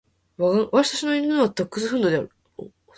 [0.71, 2.31] 私の犬はダックスフンドである。